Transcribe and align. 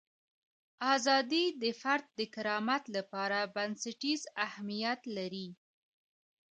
ازادي 0.95 1.45
د 1.61 1.63
فرد 1.81 2.05
د 2.19 2.21
کرامت 2.35 2.83
لپاره 2.95 3.39
بنسټیز 3.55 4.21
اهمیت 4.45 5.01
لري. 5.17 5.47